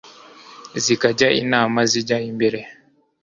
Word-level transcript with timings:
zikajya 0.83 1.27
inama 1.41 1.79
zijya 1.91 2.17
mbere 2.37 2.59